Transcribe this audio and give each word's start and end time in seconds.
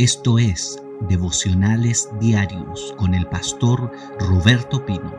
Esto 0.00 0.38
es 0.38 0.78
Devocionales 1.10 2.08
Diarios 2.18 2.94
con 2.96 3.12
el 3.12 3.26
pastor 3.26 3.92
Roberto 4.18 4.86
Pino. 4.86 5.14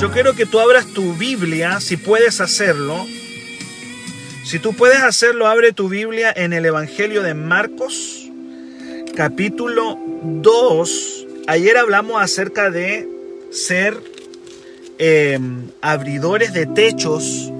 Yo 0.00 0.10
quiero 0.10 0.32
que 0.32 0.46
tú 0.46 0.58
abras 0.58 0.86
tu 0.86 1.12
Biblia, 1.12 1.80
si 1.80 1.98
puedes 1.98 2.40
hacerlo. 2.40 2.96
Si 4.46 4.58
tú 4.58 4.72
puedes 4.72 5.02
hacerlo, 5.02 5.48
abre 5.48 5.74
tu 5.74 5.90
Biblia 5.90 6.32
en 6.34 6.54
el 6.54 6.64
Evangelio 6.64 7.22
de 7.22 7.34
Marcos, 7.34 8.26
capítulo 9.14 9.98
2. 10.22 11.26
Ayer 11.46 11.76
hablamos 11.76 12.22
acerca 12.22 12.70
de 12.70 13.06
ser 13.50 13.98
em, 14.96 15.66
abridores 15.82 16.54
de 16.54 16.64
techos, 16.64 17.52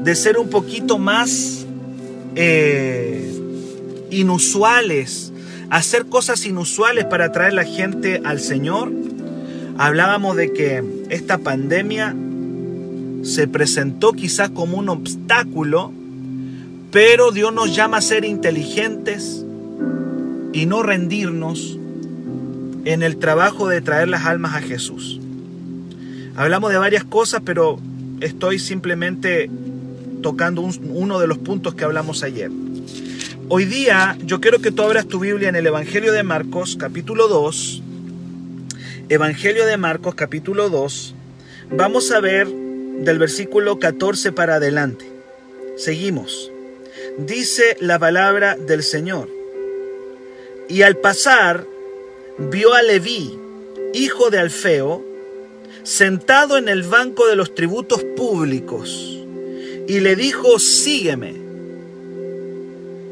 de 0.00 0.14
ser 0.14 0.36
un 0.36 0.50
poquito 0.50 0.98
más... 0.98 1.64
Eh, 2.34 3.31
inusuales, 4.12 5.32
hacer 5.70 6.06
cosas 6.06 6.44
inusuales 6.46 7.06
para 7.06 7.26
atraer 7.26 7.54
la 7.54 7.64
gente 7.64 8.20
al 8.24 8.38
Señor. 8.38 8.92
Hablábamos 9.78 10.36
de 10.36 10.52
que 10.52 10.84
esta 11.08 11.38
pandemia 11.38 12.14
se 13.22 13.48
presentó 13.48 14.12
quizás 14.12 14.50
como 14.50 14.76
un 14.76 14.88
obstáculo, 14.88 15.92
pero 16.90 17.32
Dios 17.32 17.52
nos 17.54 17.74
llama 17.74 17.96
a 17.96 18.02
ser 18.02 18.24
inteligentes 18.24 19.44
y 20.52 20.66
no 20.66 20.82
rendirnos 20.82 21.78
en 22.84 23.02
el 23.02 23.16
trabajo 23.16 23.68
de 23.68 23.80
traer 23.80 24.08
las 24.08 24.26
almas 24.26 24.54
a 24.54 24.60
Jesús. 24.60 25.20
Hablamos 26.36 26.70
de 26.70 26.78
varias 26.78 27.04
cosas, 27.04 27.42
pero 27.44 27.78
estoy 28.20 28.58
simplemente 28.58 29.50
tocando 30.22 30.62
uno 30.62 31.18
de 31.18 31.26
los 31.26 31.38
puntos 31.38 31.74
que 31.74 31.84
hablamos 31.84 32.22
ayer. 32.22 32.50
Hoy 33.54 33.66
día 33.66 34.16
yo 34.24 34.40
quiero 34.40 34.60
que 34.60 34.70
tú 34.70 34.80
abras 34.80 35.06
tu 35.06 35.18
Biblia 35.18 35.50
en 35.50 35.56
el 35.56 35.66
Evangelio 35.66 36.10
de 36.12 36.22
Marcos 36.22 36.78
capítulo 36.80 37.28
2. 37.28 37.82
Evangelio 39.10 39.66
de 39.66 39.76
Marcos 39.76 40.14
capítulo 40.14 40.70
2. 40.70 41.14
Vamos 41.70 42.10
a 42.12 42.20
ver 42.20 42.46
del 42.48 43.18
versículo 43.18 43.78
14 43.78 44.32
para 44.32 44.54
adelante. 44.54 45.04
Seguimos. 45.76 46.50
Dice 47.18 47.76
la 47.78 47.98
palabra 47.98 48.56
del 48.56 48.82
Señor. 48.82 49.28
Y 50.70 50.80
al 50.80 50.96
pasar 50.96 51.66
vio 52.38 52.72
a 52.72 52.80
Leví, 52.80 53.38
hijo 53.92 54.30
de 54.30 54.38
Alfeo, 54.38 55.04
sentado 55.82 56.56
en 56.56 56.70
el 56.70 56.84
banco 56.84 57.26
de 57.26 57.36
los 57.36 57.54
tributos 57.54 58.02
públicos, 58.16 58.88
y 59.86 60.00
le 60.00 60.16
dijo, 60.16 60.58
sígueme. 60.58 61.41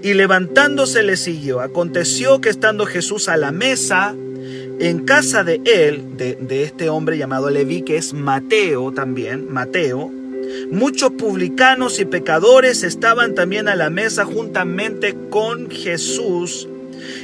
Y 0.02 0.14
levantándose 0.14 1.02
le 1.02 1.16
siguió. 1.16 1.60
Aconteció 1.60 2.40
que 2.40 2.48
estando 2.48 2.86
Jesús 2.86 3.28
a 3.28 3.36
la 3.36 3.52
mesa, 3.52 4.14
en 4.80 5.04
casa 5.04 5.44
de 5.44 5.60
él, 5.66 6.16
de, 6.16 6.62
este 6.62 6.88
hombre 6.88 7.18
llamado 7.18 7.50
Leví, 7.50 7.82
que 7.82 7.96
es 7.96 8.14
Mateo 8.14 8.92
también, 8.92 9.52
Mateo, 9.52 10.10
muchos 10.70 11.10
publicanos 11.12 12.00
y 12.00 12.06
pecadores 12.06 12.82
estaban 12.82 13.34
también 13.34 13.68
a 13.68 13.76
la 13.76 13.90
mesa 13.90 14.24
juntamente 14.24 15.14
con 15.28 15.70
Jesús 15.70 16.66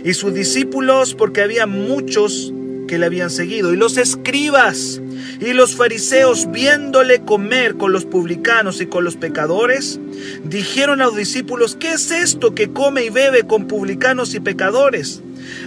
y 0.04 0.12
sus 0.12 0.34
discípulos, 0.34 1.14
porque 1.14 1.40
había 1.40 1.66
muchos 1.66 2.52
que 2.86 2.98
le 2.98 3.06
habían 3.06 3.30
seguido. 3.30 3.72
Y 3.72 3.76
los 3.76 3.96
escribas 3.96 5.00
y 5.40 5.52
los 5.52 5.76
fariseos, 5.76 6.50
viéndole 6.50 7.20
comer 7.20 7.76
con 7.76 7.92
los 7.92 8.04
publicanos 8.04 8.80
y 8.80 8.86
con 8.86 9.04
los 9.04 9.16
pecadores, 9.16 10.00
dijeron 10.44 11.00
a 11.00 11.06
los 11.06 11.16
discípulos, 11.16 11.76
¿qué 11.78 11.92
es 11.92 12.10
esto 12.10 12.54
que 12.54 12.70
come 12.70 13.04
y 13.04 13.10
bebe 13.10 13.44
con 13.44 13.66
publicanos 13.66 14.34
y 14.34 14.40
pecadores? 14.40 15.22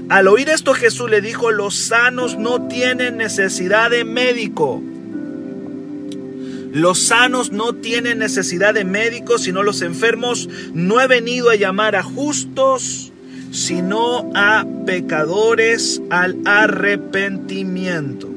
Al 0.09 0.27
oír 0.27 0.49
esto 0.49 0.73
Jesús 0.73 1.09
le 1.09 1.21
dijo, 1.21 1.51
los 1.51 1.75
sanos 1.75 2.37
no 2.37 2.67
tienen 2.67 3.17
necesidad 3.17 3.91
de 3.91 4.03
médico. 4.03 4.81
Los 6.71 6.99
sanos 6.99 7.51
no 7.51 7.73
tienen 7.73 8.19
necesidad 8.19 8.75
de 8.75 8.85
médico, 8.85 9.39
sino 9.39 9.63
los 9.63 9.81
enfermos. 9.81 10.49
No 10.73 11.01
he 11.01 11.07
venido 11.07 11.49
a 11.49 11.55
llamar 11.55 11.95
a 11.95 12.03
justos, 12.03 13.08
sino 13.51 14.31
a 14.35 14.65
pecadores 14.85 16.01
al 16.09 16.37
arrepentimiento. 16.45 18.29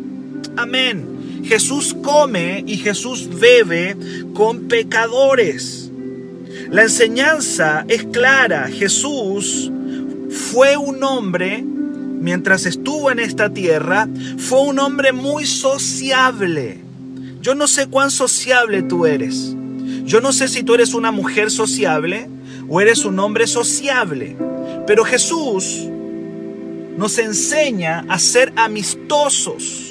Amén. 0.56 1.42
Jesús 1.44 1.94
come 2.02 2.62
y 2.66 2.76
Jesús 2.76 3.28
bebe 3.40 3.96
con 4.34 4.68
pecadores. 4.68 5.90
La 6.70 6.82
enseñanza 6.82 7.84
es 7.88 8.04
clara. 8.04 8.68
Jesús 8.68 9.70
fue 10.30 10.76
un 10.76 11.02
hombre, 11.02 11.62
mientras 11.62 12.66
estuvo 12.66 13.10
en 13.10 13.18
esta 13.18 13.52
tierra, 13.52 14.08
fue 14.38 14.60
un 14.60 14.78
hombre 14.78 15.12
muy 15.12 15.46
sociable. 15.46 16.78
Yo 17.40 17.54
no 17.54 17.66
sé 17.66 17.88
cuán 17.88 18.10
sociable 18.10 18.82
tú 18.82 19.04
eres. 19.04 19.54
Yo 20.04 20.20
no 20.20 20.32
sé 20.32 20.48
si 20.48 20.62
tú 20.62 20.74
eres 20.74 20.94
una 20.94 21.10
mujer 21.10 21.50
sociable 21.50 22.28
o 22.68 22.80
eres 22.80 23.04
un 23.04 23.18
hombre 23.18 23.46
sociable. 23.46 24.36
Pero 24.87 25.04
Jesús 25.04 25.88
nos 26.97 27.19
enseña 27.19 28.04
a 28.09 28.19
ser 28.19 28.53
amistosos. 28.56 29.88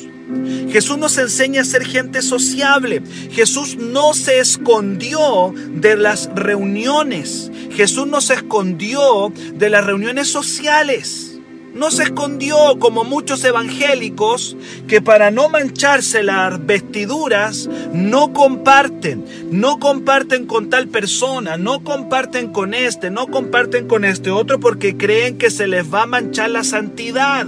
Jesús 0.72 0.98
nos 0.98 1.18
enseña 1.18 1.62
a 1.62 1.66
ser 1.66 1.86
gente 1.86 2.22
sociable. 2.22 3.02
Jesús 3.32 3.76
no 3.78 4.14
se 4.14 4.40
escondió 4.40 5.54
de 5.70 5.98
las 5.98 6.30
reuniones. 6.34 7.52
Jesús 7.72 8.08
no 8.08 8.22
se 8.22 8.36
escondió 8.36 9.34
de 9.54 9.70
las 9.70 9.86
reuniones 9.86 10.30
sociales. 10.30 11.31
No 11.74 11.90
se 11.90 12.04
escondió 12.04 12.58
como 12.80 13.04
muchos 13.06 13.44
evangélicos 13.46 14.58
que 14.88 15.02
para 15.02 15.32
no 15.32 15.48
mancharse 15.48 16.22
las 16.22 16.66
vestiduras 16.66 17.70
no 17.94 18.34
comparten, 18.34 19.26
no 19.52 19.80
comparten 19.80 20.46
con 20.48 20.70
tal 20.70 20.90
persona, 20.90 21.58
no 21.58 21.84
comparten 21.84 22.52
con 22.52 22.74
este, 22.74 23.10
no 23.10 23.28
comparten 23.28 23.88
con 23.88 24.04
este 24.04 24.32
otro 24.32 24.60
porque 24.60 24.98
creen 24.98 25.38
que 25.38 25.50
se 25.50 25.68
les 25.68 25.92
va 25.94 26.04
a 26.04 26.08
manchar 26.08 26.50
la 26.50 26.64
santidad. 26.64 27.48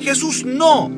Jesús 0.00 0.44
no. 0.44 0.90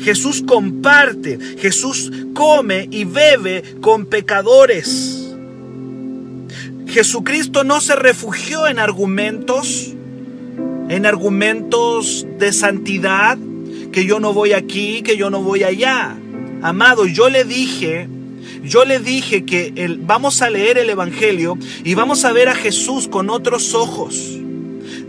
Jesús 0.00 0.42
comparte, 0.46 1.38
Jesús 1.58 2.10
come 2.34 2.88
y 2.90 3.04
bebe 3.04 3.62
con 3.80 4.06
pecadores. 4.06 5.28
Jesucristo 6.88 7.64
no 7.64 7.80
se 7.80 7.94
refugió 7.94 8.66
en 8.66 8.78
argumentos, 8.78 9.94
en 10.88 11.06
argumentos 11.06 12.26
de 12.38 12.52
santidad, 12.52 13.38
que 13.92 14.04
yo 14.04 14.20
no 14.20 14.32
voy 14.32 14.52
aquí, 14.52 15.02
que 15.02 15.16
yo 15.16 15.30
no 15.30 15.42
voy 15.42 15.64
allá. 15.64 16.16
Amado, 16.62 17.06
yo 17.06 17.28
le 17.28 17.44
dije, 17.44 18.08
yo 18.64 18.84
le 18.84 18.98
dije 18.98 19.44
que 19.44 19.98
vamos 20.00 20.42
a 20.42 20.50
leer 20.50 20.78
el 20.78 20.90
Evangelio 20.90 21.58
y 21.84 21.94
vamos 21.94 22.24
a 22.24 22.32
ver 22.32 22.48
a 22.48 22.54
Jesús 22.54 23.08
con 23.08 23.30
otros 23.30 23.74
ojos. 23.74 24.38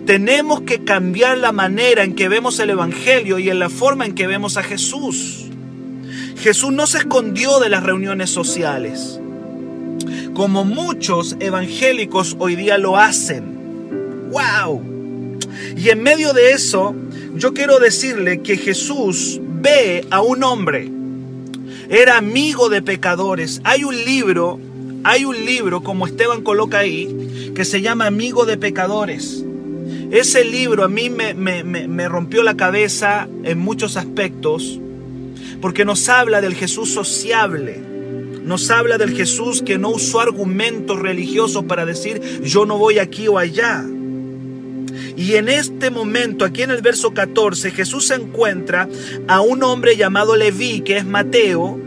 Tenemos 0.05 0.61
que 0.61 0.83
cambiar 0.83 1.37
la 1.37 1.51
manera 1.51 2.03
en 2.03 2.15
que 2.15 2.29
vemos 2.29 2.59
el 2.59 2.71
Evangelio 2.71 3.39
y 3.39 3.49
en 3.49 3.59
la 3.59 3.69
forma 3.69 4.05
en 4.05 4.15
que 4.15 4.27
vemos 4.27 4.57
a 4.57 4.63
Jesús. 4.63 5.45
Jesús 6.37 6.71
no 6.71 6.87
se 6.87 6.99
escondió 6.99 7.59
de 7.59 7.69
las 7.69 7.83
reuniones 7.83 8.29
sociales, 8.29 9.19
como 10.33 10.63
muchos 10.63 11.35
evangélicos 11.39 12.35
hoy 12.39 12.55
día 12.55 12.77
lo 12.77 12.97
hacen. 12.97 14.29
¡Wow! 14.31 14.98
Y 15.75 15.89
en 15.89 16.03
medio 16.03 16.33
de 16.33 16.51
eso, 16.51 16.95
yo 17.35 17.53
quiero 17.53 17.79
decirle 17.79 18.41
que 18.41 18.57
Jesús 18.57 19.39
ve 19.41 20.05
a 20.09 20.21
un 20.21 20.43
hombre. 20.43 20.89
Era 21.89 22.17
amigo 22.17 22.69
de 22.69 22.81
pecadores. 22.81 23.61
Hay 23.63 23.83
un 23.83 23.95
libro, 23.95 24.59
hay 25.03 25.25
un 25.25 25.45
libro, 25.45 25.81
como 25.81 26.05
Esteban 26.05 26.41
coloca 26.41 26.79
ahí, 26.79 27.51
que 27.55 27.65
se 27.65 27.81
llama 27.81 28.07
Amigo 28.07 28.45
de 28.45 28.57
Pecadores. 28.57 29.43
Ese 30.11 30.43
libro 30.43 30.83
a 30.83 30.87
mí 30.87 31.09
me, 31.09 32.09
rompió 32.09 32.41
la 32.41 32.57
cabeza 32.57 33.27
en 33.43 33.59
muchos 33.59 33.95
aspectos, 33.95 34.79
porque 35.61 35.85
nos 35.85 36.09
habla 36.09 36.41
del 36.41 36.55
Jesús 36.55 36.89
sociable, 36.89 37.79
nos 38.43 38.71
habla 38.71 38.97
del 38.97 39.15
Jesús 39.15 39.61
que 39.61 39.77
no 39.77 39.89
usó 39.89 40.19
argumentos 40.19 40.97
religiosos 40.99 41.65
para 41.65 41.85
decir 41.85 42.21
yo 42.43 42.65
no 42.65 42.77
voy 42.77 42.97
aquí 42.97 43.27
o 43.27 43.37
allá. 43.37 43.85
Y 45.19 45.35
en 45.35 45.49
este 45.49 45.89
momento, 45.89 46.45
aquí 46.45 46.61
en 46.61 46.71
el 46.71 46.81
verso 46.81 47.13
14, 47.13 47.71
Jesús 47.71 48.09
encuentra 48.09 48.87
a 49.27 49.41
un 49.41 49.63
hombre 49.63 49.97
llamado 49.97 50.37
Leví, 50.37 50.79
que 50.79 50.95
es 50.95 51.05
Mateo, 51.05 51.77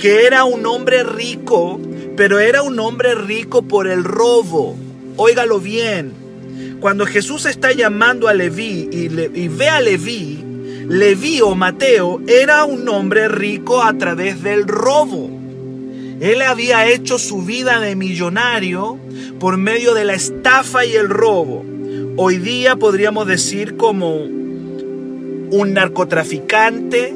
que 0.00 0.26
era 0.26 0.42
un 0.42 0.66
hombre 0.66 1.04
rico, 1.04 1.80
pero 2.16 2.40
era 2.40 2.62
un 2.62 2.80
hombre 2.80 3.14
rico 3.14 3.62
por 3.62 3.86
el 3.86 4.02
robo. 4.02 4.76
Óigalo 5.16 5.60
bien, 5.60 6.10
cuando 6.80 7.06
Jesús 7.06 7.46
está 7.46 7.70
llamando 7.70 8.26
a 8.26 8.34
Leví 8.34 8.88
y, 8.90 9.06
ve 9.46 9.68
a 9.68 9.80
Leví, 9.80 10.44
Leví 10.88 11.40
o 11.42 11.54
Mateo 11.54 12.20
era 12.26 12.64
un 12.64 12.88
hombre 12.88 13.28
rico 13.28 13.80
a 13.80 13.96
través 13.96 14.42
del 14.42 14.66
robo. 14.66 15.30
Él 16.20 16.42
había 16.42 16.88
hecho 16.88 17.16
su 17.16 17.42
vida 17.42 17.78
de 17.78 17.94
millonario 17.94 18.98
por 19.38 19.56
medio 19.56 19.94
de 19.94 20.04
la 20.04 20.14
estafa 20.14 20.84
y 20.84 20.96
el 20.96 21.08
robo. 21.08 21.64
Hoy 22.22 22.36
día 22.36 22.76
podríamos 22.76 23.26
decir 23.26 23.78
como 23.78 24.16
un 24.16 25.72
narcotraficante, 25.72 27.14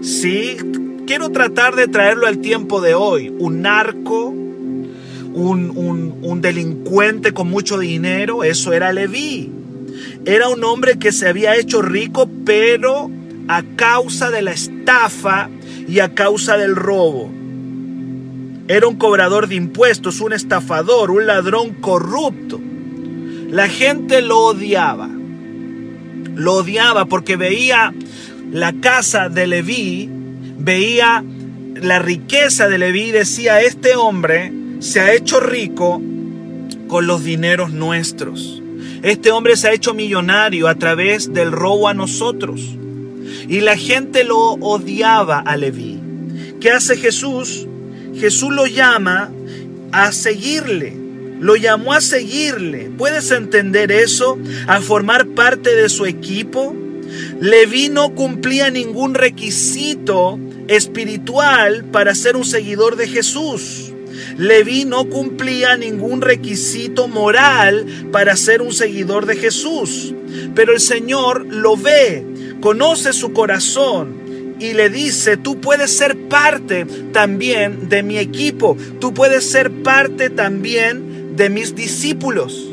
¿sí? 0.00 0.56
Quiero 1.06 1.28
tratar 1.28 1.76
de 1.76 1.86
traerlo 1.86 2.26
al 2.26 2.38
tiempo 2.38 2.80
de 2.80 2.94
hoy, 2.94 3.30
un 3.38 3.60
narco, 3.60 4.28
un, 4.28 6.18
un 6.22 6.40
delincuente 6.40 7.34
con 7.34 7.50
mucho 7.50 7.78
dinero, 7.78 8.42
eso 8.42 8.72
era 8.72 8.90
Leví. 8.90 9.52
Era 10.24 10.48
un 10.48 10.64
hombre 10.64 10.98
que 10.98 11.12
se 11.12 11.28
había 11.28 11.54
hecho 11.54 11.82
rico, 11.82 12.30
pero 12.46 13.10
a 13.48 13.62
causa 13.76 14.30
de 14.30 14.40
la 14.40 14.52
estafa 14.52 15.50
y 15.86 15.98
a 15.98 16.14
causa 16.14 16.56
del 16.56 16.74
robo. 16.74 17.30
Era 18.66 18.88
un 18.88 18.96
cobrador 18.96 19.46
de 19.46 19.56
impuestos, 19.56 20.22
un 20.22 20.32
estafador, 20.32 21.10
un 21.10 21.26
ladrón 21.26 21.74
corrupto. 21.74 22.58
La 23.48 23.68
gente 23.68 24.20
lo 24.20 24.40
odiaba. 24.40 25.08
Lo 26.34 26.54
odiaba 26.54 27.06
porque 27.06 27.36
veía 27.36 27.94
la 28.52 28.74
casa 28.74 29.28
de 29.28 29.46
Leví, 29.46 30.08
veía 30.58 31.24
la 31.74 31.98
riqueza 31.98 32.68
de 32.68 32.78
Leví 32.78 33.04
y 33.04 33.10
decía, 33.10 33.62
este 33.62 33.96
hombre 33.96 34.52
se 34.80 35.00
ha 35.00 35.12
hecho 35.12 35.40
rico 35.40 36.00
con 36.88 37.06
los 37.06 37.24
dineros 37.24 37.72
nuestros. 37.72 38.62
Este 39.02 39.30
hombre 39.30 39.56
se 39.56 39.68
ha 39.68 39.72
hecho 39.72 39.94
millonario 39.94 40.68
a 40.68 40.74
través 40.74 41.32
del 41.32 41.50
robo 41.50 41.88
a 41.88 41.94
nosotros. 41.94 42.60
Y 43.48 43.60
la 43.60 43.76
gente 43.76 44.24
lo 44.24 44.38
odiaba 44.38 45.38
a 45.38 45.56
Leví. 45.56 46.00
¿Qué 46.60 46.70
hace 46.70 46.96
Jesús? 46.96 47.66
Jesús 48.14 48.52
lo 48.52 48.66
llama 48.66 49.30
a 49.92 50.12
seguirle. 50.12 51.07
Lo 51.40 51.56
llamó 51.56 51.92
a 51.92 52.00
seguirle. 52.00 52.90
¿Puedes 52.96 53.30
entender 53.30 53.92
eso? 53.92 54.38
A 54.66 54.80
formar 54.80 55.26
parte 55.28 55.74
de 55.74 55.88
su 55.88 56.06
equipo. 56.06 56.74
Leví 57.40 57.88
no 57.88 58.14
cumplía 58.14 58.70
ningún 58.70 59.14
requisito 59.14 60.38
espiritual 60.68 61.84
para 61.84 62.14
ser 62.14 62.36
un 62.36 62.44
seguidor 62.44 62.96
de 62.96 63.08
Jesús. 63.08 63.92
Leví 64.36 64.84
no 64.84 65.08
cumplía 65.08 65.76
ningún 65.76 66.20
requisito 66.20 67.08
moral 67.08 67.86
para 68.12 68.36
ser 68.36 68.62
un 68.62 68.72
seguidor 68.72 69.26
de 69.26 69.36
Jesús. 69.36 70.14
Pero 70.54 70.72
el 70.72 70.80
Señor 70.80 71.46
lo 71.46 71.76
ve, 71.76 72.26
conoce 72.60 73.12
su 73.12 73.32
corazón 73.32 74.18
y 74.60 74.74
le 74.74 74.90
dice, 74.90 75.36
tú 75.36 75.60
puedes 75.60 75.96
ser 75.96 76.16
parte 76.28 76.84
también 77.12 77.88
de 77.88 78.02
mi 78.02 78.18
equipo, 78.18 78.76
tú 79.00 79.14
puedes 79.14 79.44
ser 79.44 79.70
parte 79.70 80.30
también 80.30 81.17
de 81.38 81.48
mis 81.48 81.74
discípulos. 81.74 82.68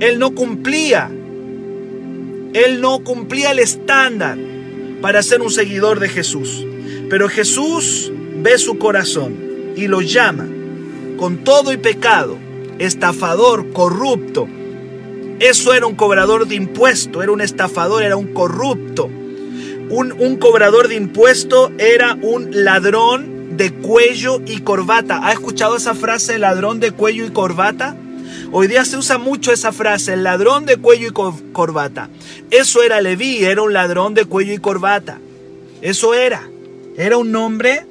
Él 0.00 0.18
no 0.18 0.34
cumplía, 0.34 1.10
él 2.52 2.80
no 2.82 3.02
cumplía 3.02 3.52
el 3.52 3.60
estándar 3.60 4.36
para 5.00 5.22
ser 5.22 5.40
un 5.40 5.50
seguidor 5.50 6.00
de 6.00 6.10
Jesús. 6.10 6.66
Pero 7.08 7.30
Jesús 7.30 8.12
ve 8.42 8.58
su 8.58 8.76
corazón 8.76 9.34
y 9.76 9.88
lo 9.88 10.02
llama 10.02 10.46
con 11.16 11.38
todo 11.38 11.72
y 11.72 11.78
pecado, 11.78 12.36
estafador, 12.78 13.70
corrupto. 13.72 14.46
Eso 15.40 15.72
era 15.72 15.86
un 15.86 15.94
cobrador 15.94 16.46
de 16.46 16.56
impuesto, 16.56 17.22
era 17.22 17.32
un 17.32 17.40
estafador, 17.40 18.02
era 18.02 18.16
un 18.16 18.34
corrupto 18.34 19.08
un, 19.90 20.36
cobrador 20.36 20.88
de 20.88 20.96
impuesto 20.96 21.70
era 21.78 22.18
un 22.20 22.64
ladrón 22.64 23.33
de 23.56 23.72
cuello 23.72 24.40
y 24.46 24.60
corbata. 24.60 25.26
¿Ha 25.26 25.32
escuchado 25.32 25.76
esa 25.76 25.94
frase, 25.94 26.38
ladrón 26.38 26.80
de 26.80 26.92
cuello 26.92 27.26
y 27.26 27.30
corbata? 27.30 27.96
Hoy 28.52 28.66
día 28.66 28.84
se 28.84 28.96
usa 28.96 29.18
mucho 29.18 29.52
esa 29.52 29.72
frase, 29.72 30.14
el 30.14 30.24
ladrón 30.24 30.66
de 30.66 30.76
cuello 30.76 31.08
y 31.08 31.52
corbata. 31.52 32.08
Eso 32.50 32.82
era 32.82 33.00
Leví, 33.00 33.44
era 33.44 33.62
un 33.62 33.72
ladrón 33.72 34.14
de 34.14 34.24
cuello 34.24 34.52
y 34.52 34.58
corbata. 34.58 35.18
Eso 35.82 36.14
era. 36.14 36.48
Era 36.96 37.16
un 37.16 37.34
hombre 37.34 37.86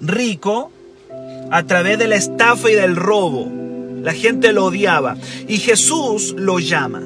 rico 0.00 0.70
a 1.50 1.62
través 1.64 1.98
de 1.98 2.08
la 2.08 2.16
estafa 2.16 2.70
y 2.70 2.74
del 2.74 2.96
robo. 2.96 3.50
La 4.02 4.12
gente 4.12 4.52
lo 4.52 4.66
odiaba. 4.66 5.16
Y 5.48 5.58
Jesús 5.58 6.34
lo 6.36 6.58
llama. 6.58 7.02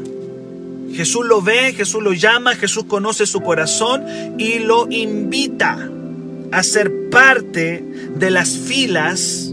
Jesús 0.92 1.24
lo 1.24 1.40
ve, 1.40 1.72
Jesús 1.72 2.02
lo 2.02 2.12
llama, 2.12 2.56
Jesús 2.56 2.84
conoce 2.84 3.24
su 3.24 3.40
corazón 3.40 4.04
y 4.38 4.58
lo 4.58 4.90
invita 4.90 5.88
a 6.52 6.62
ser 6.62 7.10
parte 7.10 7.84
de 8.16 8.30
las 8.30 8.50
filas 8.50 9.52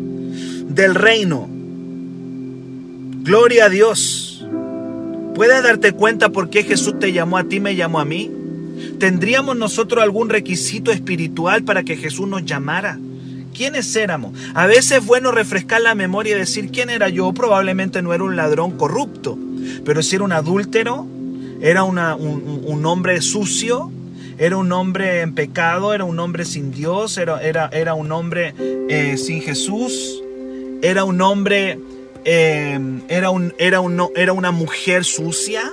del 0.68 0.96
reino. 0.96 1.48
Gloria 3.24 3.66
a 3.66 3.70
Dios. 3.70 4.46
¿Puedes 5.36 5.62
darte 5.62 5.92
cuenta 5.92 6.30
por 6.30 6.50
qué 6.50 6.64
Jesús 6.64 6.98
te 7.00 7.14
llamó 7.14 7.38
a 7.38 7.44
ti, 7.44 7.60
me 7.60 7.76
llamó 7.76 8.00
a 8.00 8.06
mí? 8.06 8.32
¿Tendríamos 9.00 9.56
nosotros 9.58 10.04
algún 10.04 10.30
requisito 10.30 10.92
espiritual 10.92 11.64
para 11.64 11.84
que 11.84 11.98
Jesús 11.98 12.28
nos 12.28 12.46
llamara? 12.46 13.00
¿Quiénes 13.54 13.96
éramos? 13.96 14.34
A 14.54 14.68
veces 14.68 15.00
es 15.00 15.06
bueno 15.06 15.32
refrescar 15.32 15.82
la 15.82 15.96
memoria 15.96 16.36
y 16.36 16.40
decir 16.40 16.72
quién 16.72 16.90
era 16.90 17.10
yo. 17.10 17.34
Probablemente 17.34 18.02
no 18.02 18.14
era 18.14 18.24
un 18.24 18.36
ladrón 18.36 18.78
corrupto, 18.78 19.38
pero 19.84 20.04
si 20.04 20.16
era 20.16 20.26
un 20.26 20.32
adúltero, 20.32 21.08
era 21.60 21.84
un, 21.84 22.86
hombre 22.86 23.22
sucio, 23.22 23.92
era 24.38 24.58
un 24.58 24.72
hombre 24.72 25.22
en 25.22 25.34
pecado, 25.34 25.94
era 25.94 26.04
un 26.04 26.20
hombre 26.20 26.46
sin 26.46 26.72
Dios, 26.72 27.18
era, 27.18 27.42
era, 27.42 27.70
era 27.72 27.94
un 27.94 28.12
hombre 28.12 28.54
eh, 28.60 29.18
sin 29.18 29.42
Jesús, 29.42 30.24
era 30.82 31.04
un 31.04 31.22
hombre, 31.22 31.80
eh, 32.24 32.80
era, 33.08 33.32
un, 33.32 33.54
era, 33.58 33.82
un, 33.82 34.10
era 34.16 34.34
una 34.34 34.52
mujer 34.52 35.06
sucia, 35.06 35.72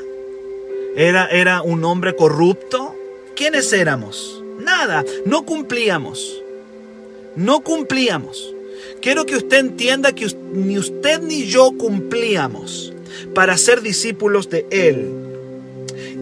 era, 0.96 1.26
era 1.26 1.62
un 1.62 1.84
hombre 1.84 2.16
corrupto. 2.16 2.94
¿Quiénes 3.36 3.72
éramos? 3.72 4.42
Nada, 4.60 5.04
no 5.26 5.44
cumplíamos, 5.44 6.42
no 7.36 7.60
cumplíamos. 7.60 8.54
Quiero 9.02 9.26
que 9.26 9.36
usted 9.36 9.58
entienda 9.58 10.12
que 10.12 10.26
ni 10.52 10.78
usted 10.78 11.20
ni 11.20 11.44
yo 11.44 11.72
cumplíamos 11.76 12.94
para 13.34 13.58
ser 13.58 13.82
discípulos 13.82 14.48
de 14.48 14.66
Él. 14.70 15.23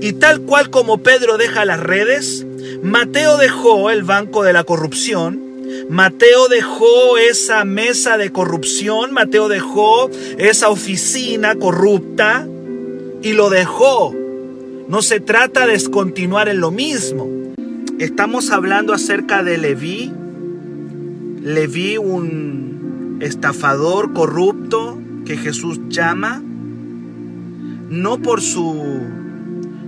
Y 0.02 0.14
tal 0.14 0.40
cual 0.40 0.68
como 0.68 0.98
Pedro 0.98 1.38
deja 1.38 1.64
las 1.64 1.78
redes, 1.78 2.44
Mateo 2.82 3.36
dejó 3.36 3.88
el 3.88 4.02
banco 4.02 4.42
de 4.42 4.52
la 4.52 4.64
corrupción, 4.64 5.40
Mateo 5.88 6.48
dejó 6.48 7.18
esa 7.18 7.64
mesa 7.64 8.18
de 8.18 8.32
corrupción, 8.32 9.12
Mateo 9.12 9.46
dejó 9.46 10.10
esa 10.38 10.70
oficina 10.70 11.54
corrupta 11.54 12.44
y 13.22 13.34
lo 13.34 13.48
dejó. 13.48 14.12
No 14.88 15.02
se 15.02 15.20
trata 15.20 15.68
de 15.68 15.80
continuar 15.88 16.48
en 16.48 16.58
lo 16.58 16.72
mismo. 16.72 17.30
Estamos 18.00 18.50
hablando 18.50 18.94
acerca 18.94 19.44
de 19.44 19.56
Leví. 19.56 20.12
Leví, 21.42 21.96
un 21.96 23.18
estafador 23.20 24.12
corrupto 24.12 24.98
que 25.24 25.36
Jesús 25.36 25.78
llama, 25.88 26.42
no 27.88 28.18
por 28.20 28.40
su 28.40 29.21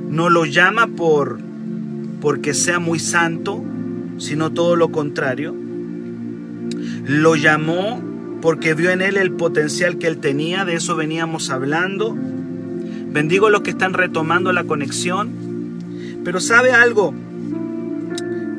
no 0.09 0.31
lo 0.31 0.45
llama 0.45 0.87
por 0.87 1.39
porque 2.21 2.55
sea 2.55 2.79
muy 2.79 2.99
santo, 2.99 3.63
sino 4.17 4.51
todo 4.51 4.77
lo 4.77 4.91
contrario. 4.91 5.55
Lo 7.07 7.37
llamó 7.37 8.03
porque 8.41 8.73
vio 8.73 8.91
en 8.91 9.03
él 9.03 9.19
el 9.19 9.33
potencial 9.33 9.99
que 9.99 10.07
él 10.07 10.19
tenía, 10.19 10.65
de 10.65 10.77
eso 10.77 10.97
veníamos 10.97 11.51
hablando. 11.51 12.17
Bendigo 12.17 13.49
a 13.49 13.51
los 13.51 13.61
que 13.61 13.71
están 13.71 13.93
retomando 13.93 14.53
la 14.53 14.65
conexión. 14.65 15.31
Pero 16.25 16.41
sabe 16.41 16.73
algo, 16.73 17.13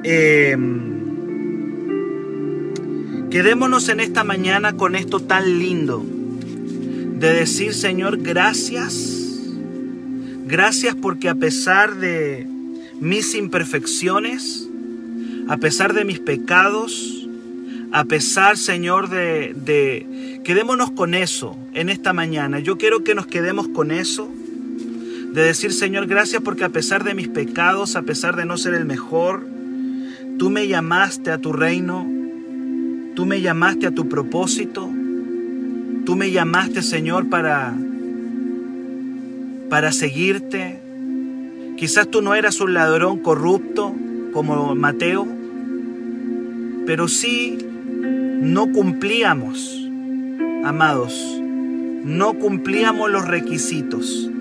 em, 0.03 0.79
quedémonos 3.31 3.89
en 3.89 3.99
esta 3.99 4.23
mañana 4.23 4.73
con 4.73 4.95
esto 4.95 5.19
tan 5.19 5.57
lindo, 5.57 6.05
de 7.19 7.33
decir 7.33 7.73
Señor, 7.73 8.17
gracias 8.21 9.24
Gracias 10.45 10.93
porque 10.93 11.27
a 11.27 11.35
pesar 11.35 11.95
de 11.95 12.47
mis 12.99 13.33
imperfecciones, 13.33 14.69
a 15.47 15.57
pesar 15.57 15.93
de 15.93 16.05
mis 16.05 16.19
pecados, 16.19 17.27
a 17.91 18.05
pesar, 18.05 18.55
Señor, 18.55 19.09
de, 19.09 19.55
de... 19.55 20.41
Quedémonos 20.43 20.91
con 20.91 21.15
eso 21.15 21.57
en 21.73 21.89
esta 21.89 22.13
mañana. 22.13 22.59
Yo 22.59 22.77
quiero 22.77 23.03
que 23.03 23.15
nos 23.15 23.25
quedemos 23.25 23.67
con 23.69 23.89
eso. 23.89 24.29
De 25.33 25.41
decir, 25.41 25.73
Señor, 25.73 26.05
gracias 26.05 26.43
porque 26.43 26.63
a 26.63 26.69
pesar 26.69 27.03
de 27.03 27.15
mis 27.15 27.27
pecados, 27.27 27.95
a 27.95 28.03
pesar 28.03 28.35
de 28.35 28.45
no 28.45 28.57
ser 28.57 28.75
el 28.75 28.85
mejor, 28.85 29.47
tú 30.37 30.51
me 30.51 30.67
llamaste 30.67 31.31
a 31.31 31.39
tu 31.39 31.53
reino, 31.53 32.07
tú 33.15 33.25
me 33.25 33.41
llamaste 33.41 33.87
a 33.87 33.91
tu 33.91 34.07
propósito, 34.07 34.89
tú 36.05 36.15
me 36.15 36.31
llamaste, 36.31 36.83
Señor, 36.83 37.29
para 37.29 37.75
para 39.75 39.91
seguirte. 39.91 40.79
Quizás 41.75 42.07
tú 42.07 42.21
no 42.21 42.33
eras 42.33 42.61
un 42.61 42.73
ladrón 42.73 43.19
corrupto 43.19 43.93
como 44.31 44.73
Mateo, 44.73 45.27
pero 46.85 47.09
sí 47.09 47.57
no 48.39 48.71
cumplíamos, 48.71 49.85
amados, 50.63 51.13
no 52.05 52.35
cumplíamos 52.35 53.11
los 53.11 53.27
requisitos. 53.27 54.31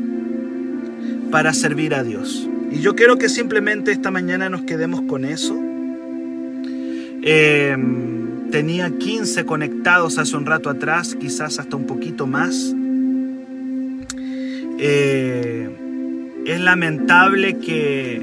para 1.32 1.52
servir 1.52 1.96
a 1.96 2.04
Dios. 2.04 2.48
Y 2.70 2.78
yo 2.78 2.94
quiero 2.94 3.18
que 3.18 3.28
simplemente 3.28 3.90
esta 3.90 4.12
mañana 4.12 4.48
nos 4.48 4.62
quedemos 4.62 5.02
con 5.02 5.24
eso. 5.24 5.60
Em, 7.22 8.50
tenía 8.52 8.96
15 8.96 9.44
conectados 9.44 10.18
hace 10.18 10.36
un 10.36 10.46
rato 10.46 10.70
atrás, 10.70 11.16
quizás 11.18 11.58
hasta 11.58 11.74
un 11.74 11.86
poquito 11.86 12.28
más. 12.28 12.72
Eh, 14.86 15.66
es 16.44 16.60
lamentable 16.60 17.56
que, 17.56 18.22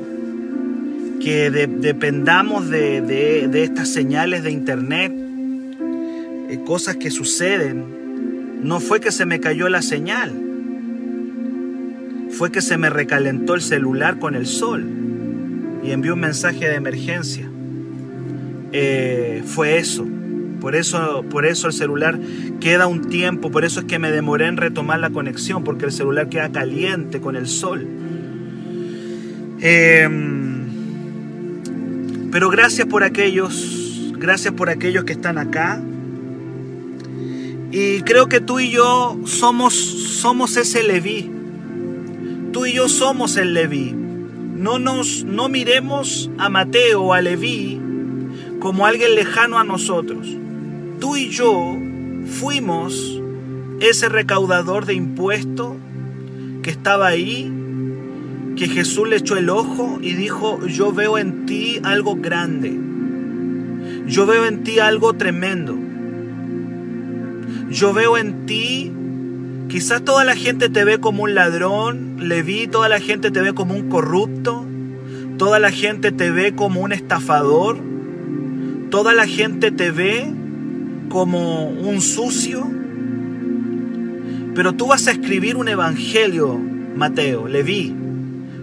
que 1.20 1.50
dependamos 1.50 2.70
de, 2.70 3.50
estas 3.64 3.90
señales 3.90 4.44
de 4.44 4.52
internet, 4.52 5.12
eh, 5.12 6.60
cosas 6.64 6.98
que 6.98 7.10
suceden. 7.10 8.62
No 8.62 8.80
fue 8.80 9.00
que 9.00 9.12
se 9.12 9.26
me 9.26 9.40
cayó 9.40 9.70
la 9.70 9.82
señal, 9.82 10.34
fue 12.30 12.52
que 12.52 12.62
se 12.62 12.78
me 12.78 12.92
recalentó 12.92 13.56
el 13.56 13.62
celular 13.64 14.20
con 14.20 14.36
el 14.36 14.46
sol 14.46 14.86
y 15.84 15.90
envió 15.90 16.14
un 16.14 16.20
mensaje 16.20 16.70
de 16.70 16.76
emergencia. 16.76 17.50
Eh, 18.72 19.42
fue 19.48 19.80
eso. 19.80 20.08
Por 20.62 20.76
eso, 20.76 21.26
por 21.28 21.48
eso 21.48 21.68
el 21.68 21.74
celular 21.74 22.20
queda 22.60 22.86
un 22.86 23.10
tiempo, 23.10 23.50
por 23.50 23.66
eso 23.66 23.80
es 23.80 23.88
que 23.88 23.98
me 23.98 24.12
demoré 24.12 24.46
en 24.46 24.58
retomar 24.58 25.00
la 25.00 25.10
conexión, 25.10 25.64
porque 25.64 25.86
el 25.86 25.92
celular 25.92 26.30
queda 26.30 26.52
caliente 26.52 27.20
con 27.20 27.36
el 27.36 27.48
sol. 27.48 27.88
Em, 29.60 30.62
pero 32.32 32.52
gracias 32.52 32.88
por 32.88 33.04
aquellos, 33.04 34.14
gracias 34.20 34.54
por 34.54 34.70
aquellos 34.70 35.04
que 35.04 35.14
están 35.14 35.40
acá. 35.40 35.82
Y 37.72 38.02
creo 38.02 38.28
que 38.28 38.40
tú 38.40 38.60
y 38.60 38.70
yo 38.70 39.20
somos, 39.26 39.74
somos 39.74 40.58
ese 40.58 40.84
Leví. 40.84 41.32
Tú 42.54 42.68
y 42.68 42.74
yo 42.74 42.88
somos 42.88 43.36
el 43.38 43.56
Leví. 43.56 43.96
No 43.96 44.78
nos, 44.78 45.24
no 45.24 45.50
miremos 45.50 46.30
a 46.38 46.50
Mateo 46.50 47.02
o 47.02 47.14
a 47.14 47.22
Leví 47.22 47.82
como 48.60 48.86
alguien 48.86 49.16
lejano 49.16 49.58
a 49.58 49.64
nosotros. 49.64 50.38
Tú 51.02 51.18
y 51.18 51.30
yo 51.30 51.80
fuimos 52.28 53.20
ese 53.80 54.08
recaudador 54.08 54.86
de 54.86 54.94
impuestos 54.94 55.76
que 56.62 56.70
estaba 56.70 57.08
ahí, 57.08 57.52
que 58.56 58.68
Jesús 58.68 59.10
le 59.10 59.16
echó 59.16 59.36
el 59.36 59.50
ojo 59.50 59.98
y 60.00 60.14
dijo, 60.14 60.64
yo 60.68 60.94
veo 60.94 61.18
en 61.18 61.48
ti 61.48 61.80
algo 61.82 62.18
grande, 62.18 62.78
yo 64.06 64.28
veo 64.28 64.46
en 64.46 64.64
ti 64.64 64.78
algo 64.78 65.14
tremendo, 65.14 65.76
yo 67.72 67.94
veo 67.94 68.20
en 68.20 68.46
ti, 68.46 68.92
quizás 69.70 70.06
toda 70.06 70.24
la 70.24 70.36
gente 70.36 70.70
te 70.70 70.84
ve 70.84 71.00
como 71.00 71.24
un 71.24 71.34
ladrón, 71.34 72.18
le 72.20 72.44
vi, 72.44 72.68
toda 72.68 72.90
la 72.90 73.00
gente 73.00 73.32
te 73.32 73.42
ve 73.42 73.54
como 73.54 73.74
un 73.74 73.90
corrupto, 73.90 74.68
toda 75.40 75.58
la 75.58 75.72
gente 75.72 76.12
te 76.12 76.30
ve 76.30 76.54
como 76.54 76.82
un 76.82 76.92
estafador, 76.92 77.80
toda 78.92 79.16
la 79.16 79.26
gente 79.26 79.72
te 79.72 79.90
ve 79.90 80.36
como 81.12 81.68
un 81.68 82.00
sucio, 82.00 82.66
pero 84.56 84.74
tú 84.74 84.88
vas 84.88 85.08
a 85.08 85.12
escribir 85.12 85.58
un 85.58 85.68
evangelio, 85.68 86.58
Mateo, 86.96 87.50
Leví. 87.50 87.94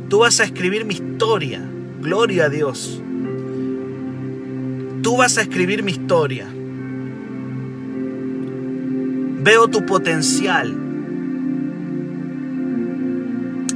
Tú 0.08 0.20
vas 0.20 0.40
a 0.40 0.44
escribir 0.44 0.86
mi 0.86 0.94
historia. 0.94 1.60
Gloria 2.00 2.46
a 2.46 2.48
Dios. 2.48 3.02
Tú 5.02 5.18
vas 5.18 5.36
a 5.36 5.42
escribir 5.42 5.82
mi 5.82 5.92
historia. 5.92 6.46
Veo 9.42 9.68
tu 9.68 9.84
potencial. 9.84 10.74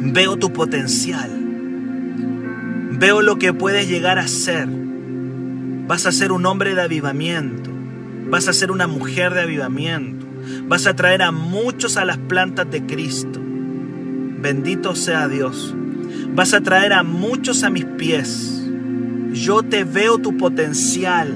Veo 0.01 0.39
tu 0.39 0.51
potencial. 0.51 1.31
Veo 2.93 3.21
lo 3.21 3.39
que 3.39 3.53
puedes 3.53 3.87
llegar 3.87 4.19
a 4.19 4.27
ser. 4.29 4.67
Vas 5.87 6.07
a 6.07 6.13
ser 6.13 6.33
un 6.33 6.47
hombre 6.47 6.75
de 6.75 6.81
avivamiento. 6.81 7.72
Vas 8.33 8.49
a 8.49 8.55
ser 8.55 8.71
una 8.71 8.87
mujer 8.87 9.35
de 9.35 9.43
avivamiento. 9.43 10.25
Vas 10.67 10.87
a 10.87 10.97
traer 10.97 11.21
a 11.21 11.33
muchos 11.33 11.99
a 11.99 12.07
las 12.07 12.17
plantas 12.17 12.71
de 12.71 12.87
Cristo. 12.87 13.39
Bendito 13.39 14.95
sea 14.95 15.29
Dios. 15.29 15.75
Vas 16.35 16.55
a 16.55 16.63
traer 16.63 16.95
a 16.95 17.03
muchos 17.03 17.63
a 17.63 17.69
mis 17.69 17.85
pies. 17.85 18.67
Yo 19.35 19.63
te 19.63 19.85
veo 19.85 20.17
tu 20.17 20.39
potencial. 20.39 21.29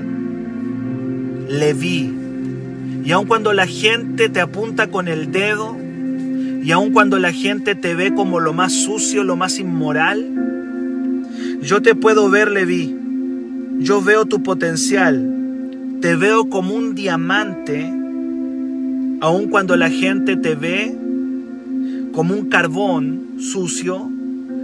Le 1.50 1.74
vi. 1.74 2.14
Y 3.04 3.12
aun 3.12 3.26
cuando 3.26 3.52
la 3.52 3.66
gente 3.66 4.30
te 4.30 4.40
apunta 4.40 4.86
con 4.86 5.06
el 5.06 5.30
dedo, 5.30 5.76
y 6.62 6.70
aun 6.70 6.92
cuando 6.94 7.18
la 7.18 7.34
gente 7.34 7.74
te 7.74 7.94
ve 7.94 8.14
como 8.14 8.40
lo 8.40 8.54
más 8.54 8.72
sucio, 8.72 9.22
lo 9.22 9.36
más 9.36 9.58
inmoral, 9.58 10.32
yo 11.60 11.82
te 11.82 11.94
puedo 11.94 12.30
ver, 12.30 12.50
Leví. 12.50 12.96
Yo 13.80 14.00
veo 14.00 14.24
tu 14.24 14.42
potencial. 14.42 15.35
Te 16.06 16.14
veo 16.14 16.48
como 16.48 16.72
un 16.72 16.94
diamante, 16.94 17.82
aun 19.20 19.48
cuando 19.50 19.74
la 19.74 19.90
gente 19.90 20.36
te 20.36 20.54
ve 20.54 20.96
como 22.12 22.32
un 22.32 22.48
carbón 22.48 23.38
sucio, 23.40 24.08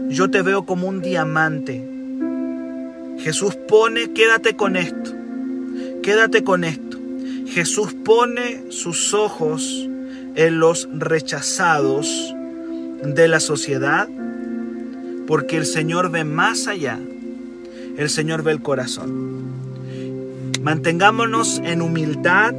yo 0.08 0.30
te 0.30 0.40
veo 0.42 0.64
como 0.64 0.86
un 0.86 1.02
diamante. 1.02 1.84
Jesús 3.18 3.56
pone, 3.56 4.12
quédate 4.12 4.54
con 4.54 4.76
esto, 4.76 5.10
quédate 6.04 6.44
con 6.44 6.62
esto. 6.62 6.96
Jesús 7.48 7.92
pone 7.92 8.70
sus 8.70 9.12
ojos 9.12 9.88
en 10.36 10.60
los 10.60 10.88
rechazados 10.92 12.36
de 13.02 13.26
la 13.26 13.40
sociedad, 13.40 14.08
porque 15.26 15.56
el 15.56 15.66
Señor 15.66 16.12
ve 16.12 16.22
más 16.22 16.68
allá, 16.68 17.00
el 17.96 18.10
Señor 18.10 18.44
ve 18.44 18.52
el 18.52 18.62
corazón. 18.62 19.61
Mantengámonos 20.62 21.60
en 21.64 21.82
humildad 21.82 22.54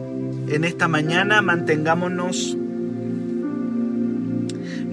en 0.48 0.66
esta 0.66 0.88
mañana, 0.88 1.42
mantengámonos 1.42 2.58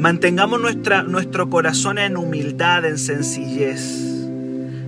mantengamos 0.01 0.59
nuestra, 0.61 1.03
nuestro 1.03 1.51
corazón 1.51 1.99
en 1.99 2.17
humildad, 2.17 2.87
en 2.87 2.97
sencillez. 2.97 4.27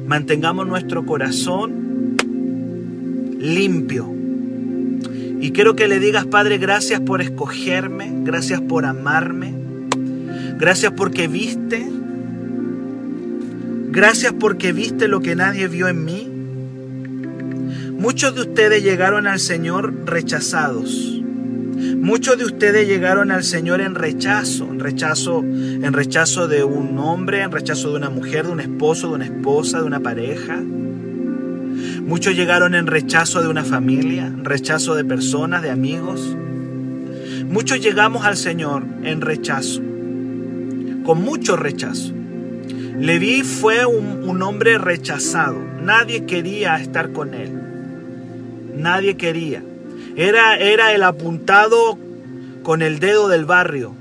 Mantengamos 0.07 0.67
nuestro 0.67 1.05
corazón 1.05 2.17
limpio. 3.39 4.11
Y 5.41 5.51
quiero 5.51 5.77
que 5.77 5.87
le 5.87 6.01
digas, 6.01 6.25
Padre, 6.25 6.57
gracias 6.57 7.01
por 7.01 7.21
escogerme, 7.21 8.11
gracias 8.23 8.61
por 8.63 8.87
amarme, 8.87 9.53
gracias 10.59 10.93
porque 10.97 11.29
viste, 11.29 11.87
gracias 13.91 14.33
porque 14.33 14.73
viste 14.73 15.09
lo 15.09 15.21
que 15.21 15.37
nadie 15.37 15.69
vio 15.69 15.89
en 15.89 16.05
mí. 16.05 16.32
Muchos 18.03 18.35
de 18.35 18.41
ustedes 18.41 18.83
llegaron 18.83 19.29
al 19.29 19.39
Señor 19.39 19.95
rechazados. 20.07 21.23
Muchos 21.99 22.37
de 22.37 22.45
ustedes 22.45 22.89
llegaron 22.89 23.31
al 23.31 23.45
Señor 23.45 23.81
en 23.81 23.95
rechazo, 23.95 24.65
en 24.65 24.81
rechazo, 24.81 25.39
en 25.39 25.93
rechazo 25.93 26.49
de 26.49 26.65
un 26.65 26.99
hombre, 26.99 27.43
en 27.43 27.53
rechazo 27.53 27.91
de 27.91 27.99
una 27.99 28.11
mujer, 28.11 28.47
de 28.47 28.53
un 28.55 28.59
esposo, 28.59 29.11
de 29.11 29.15
una 29.15 29.25
esposa, 29.27 29.79
de 29.79 29.85
una 29.85 30.01
pareja. 30.01 30.57
Muchos 32.05 32.35
llegaron 32.35 32.75
en 32.75 32.89
rechazo 32.89 33.41
de 33.41 33.47
una 33.47 33.63
familia, 33.63 34.27
en 34.27 34.45
rechazo 34.45 34.97
de 34.97 35.05
personas, 35.05 35.63
de 35.63 35.71
amigos. 35.71 36.37
Muchos 37.47 37.81
llegamos 37.81 38.27
al 38.27 38.37
Señor 38.37 38.83
en 39.05 39.21
rechazo, 39.21 39.81
con 41.05 41.23
mucho 41.23 41.57
rechazo. 41.57 42.13
Leví 42.99 43.43
fue 43.43 43.87
un 43.87 44.43
hombre 44.43 44.77
rechazado. 44.79 45.61
Nadie 45.81 46.27
quería 46.27 46.81
estar 46.81 47.13
con 47.13 47.35
él. 47.35 47.62
Nadie 48.83 49.17
quería. 49.17 49.63
Era, 50.17 50.59
era 50.59 50.93
el 50.93 51.03
apuntado 51.05 51.99
con 52.63 52.83
el 52.83 52.99
dedo 52.99 53.29
del 53.29 53.45
barrio. 53.45 53.95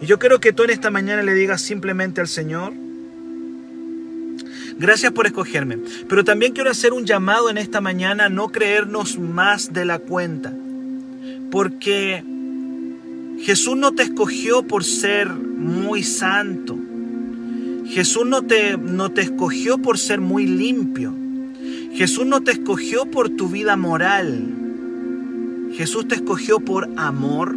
Y 0.00 0.06
yo 0.06 0.18
quiero 0.18 0.38
que 0.38 0.52
tú 0.52 0.64
en 0.64 0.70
esta 0.70 0.90
mañana 0.90 1.22
le 1.22 1.34
digas 1.34 1.62
simplemente 1.62 2.20
al 2.20 2.28
Señor, 2.28 2.72
gracias 4.78 5.12
por 5.12 5.26
escogerme. 5.26 5.78
Pero 6.08 6.24
también 6.24 6.52
quiero 6.52 6.70
hacer 6.70 6.92
un 6.92 7.06
llamado 7.06 7.50
en 7.50 7.58
esta 7.58 7.80
mañana 7.80 8.26
a 8.26 8.28
no 8.28 8.48
creernos 8.48 9.18
más 9.18 9.72
de 9.72 9.84
la 9.84 9.98
cuenta. 9.98 10.52
Porque 11.50 12.22
Jesús 13.40 13.76
no 13.76 13.92
te 13.92 14.04
escogió 14.04 14.62
por 14.62 14.84
ser 14.84 15.28
muy 15.28 16.02
santo. 16.02 16.78
Jesús 17.86 18.26
no 18.26 18.42
te, 18.42 18.76
no 18.76 19.10
te 19.10 19.22
escogió 19.22 19.78
por 19.78 19.98
ser 19.98 20.20
muy 20.20 20.46
limpio. 20.46 21.21
Jesús 21.94 22.24
no 22.24 22.42
te 22.42 22.52
escogió 22.52 23.06
por 23.06 23.28
tu 23.28 23.48
vida 23.48 23.76
moral. 23.76 24.46
Jesús 25.72 26.08
te 26.08 26.14
escogió 26.14 26.58
por 26.58 26.88
amor. 26.96 27.54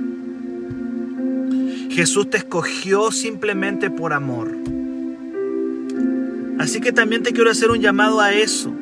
Jesús 1.90 2.30
te 2.30 2.38
escogió 2.38 3.12
simplemente 3.12 3.90
por 3.90 4.12
amor. 4.12 4.56
Así 6.60 6.82
que 6.82 6.92
también 6.92 7.24
te 7.24 7.32
quiero 7.32 7.50
hacer 7.50 7.72
un 7.72 7.80
llamado 7.80 8.20
a 8.20 8.34
eso. 8.34 8.74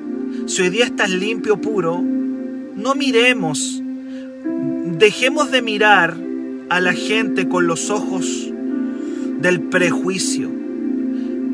Si 0.47 0.63
hoy 0.63 0.69
día 0.69 0.85
estás 0.85 1.11
limpio, 1.11 1.61
puro, 1.61 2.01
no 2.01 2.95
miremos, 2.95 3.81
dejemos 4.97 5.51
de 5.51 5.61
mirar 5.61 6.17
a 6.69 6.79
la 6.79 6.93
gente 6.93 7.47
con 7.47 7.67
los 7.67 7.91
ojos 7.91 8.51
del 9.39 9.61
prejuicio. 9.61 10.49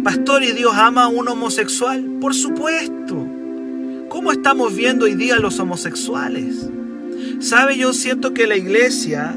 Pastor, 0.03 0.43
¿y 0.43 0.53
Dios 0.53 0.73
ama 0.75 1.03
a 1.03 1.07
un 1.09 1.27
homosexual? 1.27 2.01
Por 2.21 2.33
supuesto. 2.33 3.38
¿Cómo 4.09 4.31
estamos 4.31 4.75
viendo 4.75 5.05
hoy 5.05 5.13
día 5.13 5.35
a 5.35 5.39
los 5.39 5.59
homosexuales? 5.59 6.67
¿Sabe? 7.39 7.77
Yo 7.77 7.93
siento 7.93 8.33
que 8.33 8.47
la 8.47 8.57
iglesia 8.57 9.35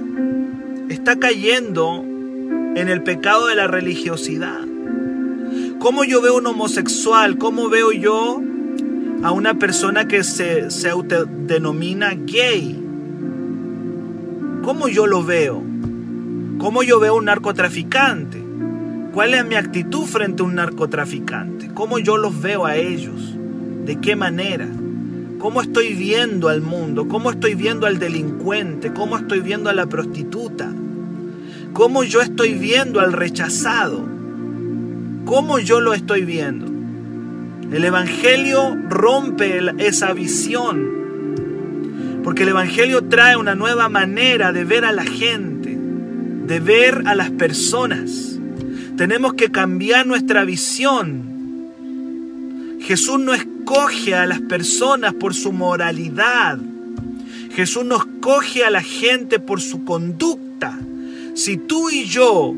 está 0.89 1.17
cayendo 1.17 2.03
en 2.03 2.89
el 2.89 3.03
pecado 3.03 3.49
de 3.49 3.55
la 3.55 3.67
religiosidad. 3.67 4.61
¿Cómo 5.79 6.05
yo 6.05 6.23
veo 6.23 6.39
un 6.39 6.47
homosexual? 6.47 7.37
¿Cómo 7.37 7.69
veo 7.69 7.93
yo 7.93 8.43
a 9.23 9.31
una 9.31 9.59
persona 9.59 10.09
que 10.09 10.25
se, 10.25 10.71
se 10.71 10.89
autodenomina 10.89 12.15
gay? 12.15 12.83
¿Cómo 14.63 14.89
yo 14.89 15.07
lo 15.07 15.23
veo? 15.23 15.63
¿Cómo 16.59 16.83
yo 16.83 16.99
veo 16.99 17.17
un 17.17 17.27
narcotraficante? 17.27 18.43
¿Cuál 19.13 19.35
es 19.35 19.45
mi 19.45 19.55
actitud 19.55 20.07
frente 20.07 20.43
a 20.43 20.47
un 20.47 20.55
narcotraficante? 20.55 21.69
¿Cómo 21.75 21.99
yo 21.99 22.17
los 22.17 22.41
veo 22.41 22.65
a 22.65 22.77
ellos? 22.77 23.37
¿De 23.85 24.01
qué 24.01 24.17
manera? 24.17 24.69
¿Cómo 25.39 25.61
estoy 25.61 25.95
viendo 25.95 26.49
al 26.49 26.61
mundo? 26.61 27.09
¿Cómo 27.09 27.31
estoy 27.31 27.57
viendo 27.57 27.87
al 27.87 27.99
delincuente? 27.99 28.93
¿Cómo 28.93 29.17
estoy 29.17 29.41
viendo 29.41 29.71
a 29.71 29.73
la 29.73 29.87
prostituta? 29.87 30.73
¿Cómo 31.73 32.05
yo 32.05 32.21
estoy 32.21 32.55
viendo 32.55 33.01
al 33.01 33.13
rechazado? 33.13 34.07
¿Cómo 35.25 35.59
yo 35.59 35.81
lo 35.81 35.95
estoy 35.95 36.25
viendo? 36.25 36.67
El 37.75 37.85
Evangelio 37.85 38.77
rompe 38.89 39.61
esa 39.79 40.13
visión. 40.13 42.21
Porque 42.23 42.45
el 42.45 42.51
Evangelio 42.51 43.03
trae 43.05 43.37
una 43.37 43.57
nueva 43.57 43.89
manera 43.89 44.53
de 44.53 44.65
ver 44.65 44.85
a 44.85 44.93
la 44.93 45.05
gente, 45.05 45.77
de 46.47 46.61
ver 46.61 47.03
a 47.07 47.17
las 47.17 47.31
personas. 47.31 48.39
Tenemos 48.97 49.35
que 49.35 49.51
cambiar 49.51 50.07
nuestra 50.07 50.45
visión. 50.45 51.32
Jesús 52.83 53.19
no 53.21 53.33
escoge 53.33 54.15
a 54.15 54.27
las 54.27 54.41
personas 54.41 55.15
por 55.15 55.35
su 55.35 55.53
moralidad. 55.53 56.59
Jesús 57.55 57.85
no 57.85 57.97
escoge 57.97 58.65
a 58.65 58.71
la 58.71 58.83
gente 58.83 59.39
por 59.39 59.61
su 59.61 59.85
conducta. 59.85 60.79
Si 61.35 61.57
tú 61.57 61.91
y 61.91 62.05
yo 62.05 62.55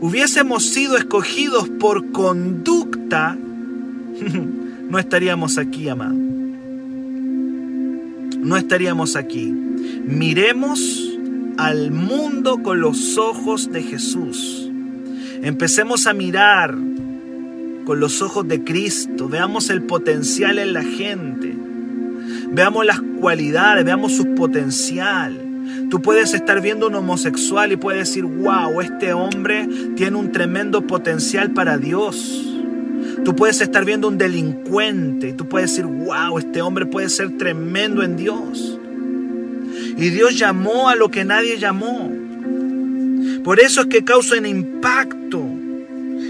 hubiésemos 0.00 0.64
sido 0.64 0.96
escogidos 0.96 1.68
por 1.68 2.12
conducta, 2.12 3.36
no 4.88 4.98
estaríamos 4.98 5.58
aquí, 5.58 5.88
amado. 5.88 6.14
No 8.38 8.56
estaríamos 8.56 9.16
aquí. 9.16 9.46
Miremos 9.46 11.18
al 11.56 11.90
mundo 11.90 12.62
con 12.62 12.80
los 12.80 13.18
ojos 13.18 13.72
de 13.72 13.82
Jesús. 13.82 14.70
Empecemos 15.42 16.06
a 16.06 16.12
mirar 16.12 16.76
con 17.86 18.00
los 18.00 18.20
ojos 18.20 18.46
de 18.48 18.64
Cristo. 18.64 19.28
Veamos 19.28 19.70
el 19.70 19.82
potencial 19.82 20.58
en 20.58 20.72
la 20.72 20.82
gente. 20.82 21.54
Veamos 22.50 22.84
las 22.84 23.00
cualidades, 23.20 23.84
veamos 23.84 24.12
su 24.12 24.34
potencial. 24.34 25.40
Tú 25.88 26.02
puedes 26.02 26.34
estar 26.34 26.60
viendo 26.60 26.88
un 26.88 26.96
homosexual 26.96 27.70
y 27.72 27.76
puedes 27.76 28.08
decir, 28.08 28.24
wow, 28.24 28.80
este 28.80 29.12
hombre 29.12 29.68
tiene 29.94 30.16
un 30.16 30.32
tremendo 30.32 30.84
potencial 30.86 31.52
para 31.52 31.78
Dios. 31.78 32.44
Tú 33.24 33.36
puedes 33.36 33.60
estar 33.60 33.84
viendo 33.84 34.08
un 34.08 34.18
delincuente 34.18 35.28
y 35.28 35.32
tú 35.32 35.48
puedes 35.48 35.70
decir, 35.70 35.86
wow, 35.86 36.38
este 36.38 36.62
hombre 36.62 36.86
puede 36.86 37.08
ser 37.08 37.38
tremendo 37.38 38.02
en 38.02 38.16
Dios. 38.16 38.80
Y 39.96 40.10
Dios 40.10 40.36
llamó 40.36 40.88
a 40.88 40.96
lo 40.96 41.08
que 41.08 41.24
nadie 41.24 41.56
llamó. 41.56 42.12
Por 43.44 43.60
eso 43.60 43.82
es 43.82 43.86
que 43.86 44.02
causa 44.02 44.36
un 44.36 44.46
impacto 44.46 45.45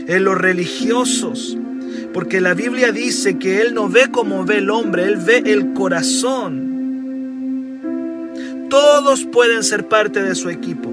en 0.07 0.25
los 0.25 0.37
religiosos. 0.39 1.57
Porque 2.13 2.41
la 2.41 2.55
Biblia 2.55 2.93
dice 2.93 3.39
que 3.39 3.61
Él 3.61 3.75
no 3.75 3.89
ve 3.89 4.11
como 4.11 4.45
ve 4.45 4.59
el 4.59 4.71
hombre, 4.71 5.05
Él 5.05 5.17
ve 5.17 5.43
el 5.47 5.73
corazón. 5.75 6.67
Todos 8.71 9.25
pueden 9.25 9.63
ser 9.63 9.87
parte 9.87 10.23
de 10.23 10.35
su 10.35 10.49
equipo. 10.49 10.93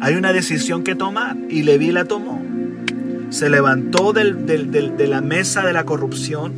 Hay 0.00 0.14
una 0.14 0.32
decisión 0.32 0.84
que 0.84 0.94
tomar 0.94 1.36
y 1.48 1.62
Leví 1.62 1.90
la 1.92 2.04
tomó. 2.04 2.42
Se 3.30 3.50
levantó 3.50 4.12
de 4.12 5.06
la 5.08 5.20
mesa 5.20 5.66
de 5.66 5.72
la 5.72 5.84
corrupción 5.84 6.52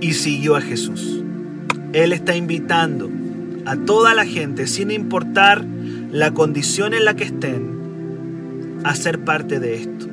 y 0.00 0.14
siguió 0.14 0.56
a 0.56 0.60
Jesús. 0.60 1.22
Él 1.92 2.12
está 2.12 2.36
invitando 2.36 3.10
a 3.64 3.76
toda 3.76 4.14
la 4.14 4.24
gente, 4.24 4.66
sin 4.66 4.90
importar 4.90 5.64
la 6.10 6.32
condición 6.32 6.94
en 6.94 7.04
la 7.04 7.14
que 7.14 7.24
estén, 7.24 7.77
a 8.84 8.94
ser 8.94 9.20
parte 9.20 9.60
de 9.60 9.76
esto. 9.76 10.06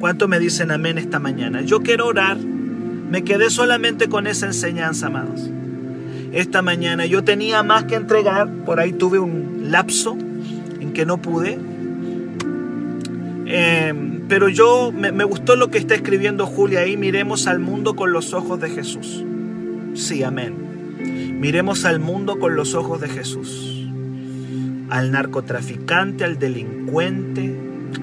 ¿Cuánto 0.00 0.28
me 0.28 0.38
dicen 0.38 0.70
amén 0.70 0.98
esta 0.98 1.18
mañana? 1.18 1.62
Yo 1.62 1.80
quiero 1.80 2.06
orar. 2.06 2.36
Me 2.38 3.24
quedé 3.24 3.50
solamente 3.50 4.08
con 4.08 4.26
esa 4.26 4.46
enseñanza, 4.46 5.08
amados 5.08 5.50
esta 6.32 6.62
mañana. 6.62 7.06
Yo 7.06 7.22
tenía 7.22 7.62
más 7.62 7.84
que 7.84 7.94
entregar, 7.94 8.48
por 8.64 8.80
ahí 8.80 8.92
tuve 8.92 9.18
un 9.18 9.70
lapso 9.70 10.16
en 10.80 10.92
que 10.92 11.06
no 11.06 11.18
pude. 11.18 11.58
Em, 13.46 14.22
pero 14.28 14.48
yo 14.48 14.92
me, 14.92 15.12
me 15.12 15.24
gustó 15.24 15.56
lo 15.56 15.70
que 15.70 15.78
está 15.78 15.94
escribiendo 15.94 16.46
Julia 16.46 16.80
ahí. 16.80 16.96
Miremos 16.96 17.46
al 17.46 17.60
mundo 17.60 17.94
con 17.94 18.12
los 18.12 18.32
ojos 18.32 18.60
de 18.60 18.70
Jesús. 18.70 19.24
Sí, 19.94 20.22
amén. 20.22 21.38
Miremos 21.38 21.84
al 21.84 22.00
mundo 22.00 22.38
con 22.38 22.56
los 22.56 22.74
ojos 22.74 23.00
de 23.00 23.08
Jesús. 23.08 23.71
Al 24.92 25.10
narcotraficante, 25.10 26.22
al 26.22 26.38
delincuente, 26.38 27.50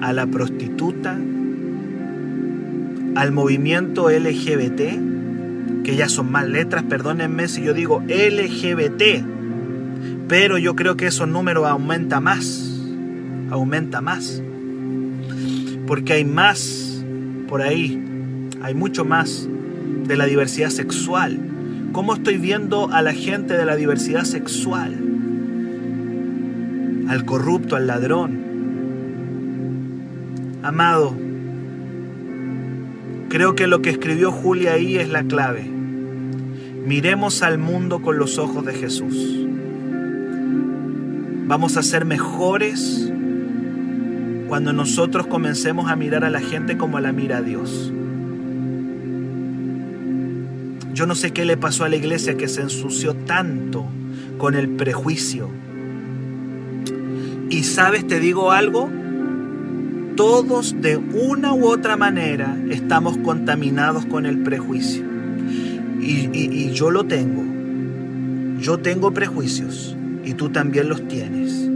a 0.00 0.12
la 0.12 0.26
prostituta, 0.26 1.16
al 3.14 3.30
movimiento 3.30 4.10
LGBT 4.10 5.84
que 5.84 5.94
ya 5.94 6.08
son 6.08 6.32
más 6.32 6.48
letras, 6.48 6.82
perdónenme 6.82 7.46
si 7.46 7.62
yo 7.62 7.74
digo 7.74 8.02
LGBT, 8.08 9.24
pero 10.26 10.58
yo 10.58 10.74
creo 10.74 10.96
que 10.96 11.06
esos 11.06 11.28
números 11.28 11.64
aumenta 11.68 12.18
más, 12.18 12.82
aumenta 13.50 14.00
más, 14.00 14.42
porque 15.86 16.14
hay 16.14 16.24
más 16.24 17.04
por 17.46 17.62
ahí, 17.62 18.02
hay 18.62 18.74
mucho 18.74 19.04
más 19.04 19.48
de 20.08 20.16
la 20.16 20.26
diversidad 20.26 20.70
sexual. 20.70 21.38
¿Cómo 21.92 22.14
estoy 22.14 22.36
viendo 22.36 22.90
a 22.92 23.00
la 23.00 23.12
gente 23.12 23.56
de 23.56 23.64
la 23.64 23.76
diversidad 23.76 24.24
sexual? 24.24 25.09
Al 27.10 27.26
corrupto, 27.26 27.76
al 27.76 27.86
ladrón. 27.86 28.48
Amado, 30.62 31.14
Creo 33.30 33.54
que 33.54 33.68
lo 33.68 33.80
que 33.80 33.90
escribió 33.90 34.32
Julia 34.32 34.72
ahí 34.72 34.96
es 34.96 35.08
la 35.08 35.22
clave. 35.22 35.62
Miremos 36.84 37.42
al 37.42 37.58
mundo 37.58 38.02
con 38.02 38.18
los 38.18 38.38
ojos 38.38 38.66
de 38.66 38.74
Jesús. 38.74 39.46
Vamos 41.46 41.76
a 41.76 41.84
ser 41.84 42.04
mejores 42.04 43.12
cuando 44.48 44.72
nosotros 44.72 45.28
comencemos 45.28 45.88
a 45.88 45.94
mirar 45.94 46.24
a 46.24 46.30
la 46.30 46.40
gente 46.40 46.76
como 46.76 46.98
la 46.98 47.12
mira 47.12 47.36
a 47.36 47.42
Dios. 47.42 47.92
Yo 50.92 51.06
no 51.06 51.14
sé 51.14 51.30
qué 51.30 51.44
le 51.44 51.56
pasó 51.56 51.84
a 51.84 51.88
la 51.88 51.94
iglesia 51.94 52.36
que 52.36 52.48
se 52.48 52.62
ensució 52.62 53.14
tanto 53.14 53.86
con 54.38 54.56
el 54.56 54.70
prejuicio. 54.70 55.48
Y 57.50 57.64
sabes, 57.64 58.06
te 58.06 58.20
digo 58.20 58.52
algo, 58.52 58.88
todos 60.16 60.80
de 60.80 60.96
una 60.96 61.52
u 61.52 61.66
otra 61.66 61.96
manera 61.96 62.56
estamos 62.70 63.18
contaminados 63.18 64.06
con 64.06 64.24
el 64.24 64.38
prejuicio. 64.38 65.02
Y, 66.00 66.70
yo 66.70 66.90
lo 66.90 67.04
tengo. 67.04 67.42
Yo 68.60 68.78
tengo 68.78 69.12
prejuicios 69.12 69.96
y 70.24 70.34
tú 70.34 70.50
también 70.50 70.88
los 70.88 71.06
tienes. 71.08 71.68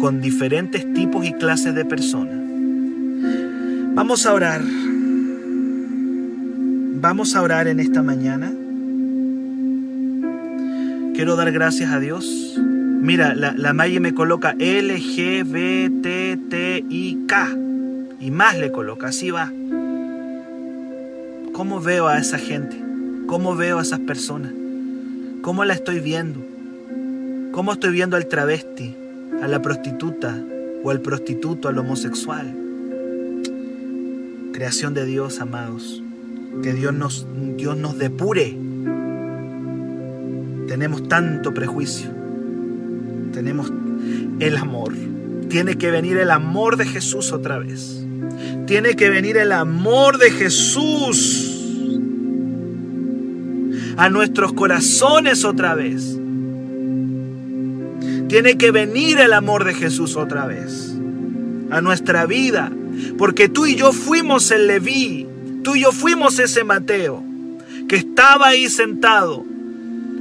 Con 0.00 0.20
diferentes 0.22 0.90
tipos 0.94 1.26
y 1.26 1.32
clases 1.34 1.74
de 1.74 1.84
personas. 1.84 2.38
Vamos 3.94 4.24
a 4.24 4.32
orar. 4.32 4.62
Vamos 7.00 7.36
a 7.36 7.42
orar 7.42 7.68
en 7.68 7.78
esta 7.78 8.02
mañana. 8.02 8.52
Quiero 11.14 11.36
dar 11.36 11.52
gracias 11.52 11.92
a 11.92 12.00
Dios. 12.00 12.58
Mira, 13.04 13.34
la, 13.34 13.52
la 13.52 13.74
me 13.74 14.14
coloca 14.14 14.54
LGBTTIK 14.54 15.34
y 18.18 18.30
más 18.30 18.56
le 18.58 18.72
coloca, 18.72 19.08
así 19.08 19.30
va. 19.30 19.52
¿Cómo 21.52 21.82
veo 21.82 22.08
a 22.08 22.16
esa 22.16 22.38
gente? 22.38 22.82
¿Cómo 23.26 23.56
veo 23.56 23.78
a 23.78 23.82
esas 23.82 24.00
personas? 24.00 24.54
¿Cómo 25.42 25.66
la 25.66 25.74
estoy 25.74 26.00
viendo? 26.00 26.40
¿Cómo 27.52 27.72
estoy 27.72 27.92
viendo 27.92 28.16
al 28.16 28.26
travesti, 28.26 28.96
a 29.42 29.48
la 29.48 29.60
prostituta 29.60 30.42
o 30.82 30.90
al 30.90 31.02
prostituto, 31.02 31.68
al 31.68 31.76
homosexual? 31.76 32.56
Creación 34.54 34.94
de 34.94 35.04
Dios, 35.04 35.42
amados. 35.42 36.02
Que 36.62 36.72
Dios 36.72 36.94
nos, 36.94 37.26
Dios 37.58 37.76
nos 37.76 37.98
depure. 37.98 38.56
Tenemos 40.68 41.06
tanto 41.06 41.52
prejuicio. 41.52 42.23
Tenemos 43.34 43.72
el 44.38 44.56
amor 44.56 44.94
Tiene 45.48 45.76
que 45.76 45.90
venir 45.90 46.16
el 46.16 46.30
amor 46.30 46.76
de 46.76 46.86
Jesús 46.86 47.32
otra 47.32 47.58
vez. 47.58 48.00
Tiene 48.66 48.94
que 48.94 49.10
venir 49.10 49.36
el 49.36 49.52
amor 49.52 50.18
de 50.18 50.30
Jesús 50.30 51.50
a 53.96 54.08
nuestros 54.08 54.52
corazones 54.52 55.44
otra 55.44 55.74
vez. 55.74 56.18
Tiene 58.28 58.56
que 58.56 58.70
venir 58.70 59.18
el 59.18 59.32
amor 59.32 59.64
de 59.64 59.74
Jesús 59.74 60.16
otra 60.16 60.46
vez 60.46 60.94
a 61.70 61.80
nuestra 61.80 62.26
vida. 62.26 62.72
Porque 63.18 63.48
tú 63.48 63.66
y 63.66 63.76
yo 63.76 63.92
fuimos 63.92 64.50
el 64.50 64.66
Leví, 64.66 65.28
tú 65.62 65.76
y 65.76 65.82
yo 65.82 65.92
fuimos 65.92 66.38
ese 66.38 66.64
Mateo 66.64 67.22
que 67.88 67.96
estaba 67.96 68.48
ahí 68.48 68.68
sentado 68.68 69.44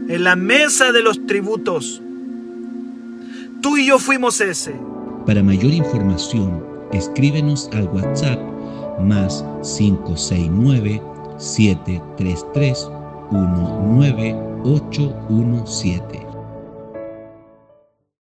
en 0.10 0.23
la 0.23 0.36
mesa 0.36 0.91
de 0.91 1.02
los 1.02 1.26
tributos. 1.26 2.02
Tú 3.63 3.78
y 3.78 3.88
yo 3.88 3.97
fuimos 3.97 4.39
ese. 4.41 4.76
Para 5.26 5.41
mayor 5.41 5.71
información, 5.71 6.62
escríbenos 6.91 7.69
al 7.71 7.88
WhatsApp 7.88 8.38
más 8.99 9.45
569 9.78 11.02
733 11.38 12.89
19817. 13.32 16.22